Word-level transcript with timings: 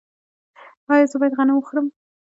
ایا 0.93 1.05
زه 1.11 1.15
باید 1.19 1.33
غنم 1.37 1.55
وخورم؟ 1.57 1.87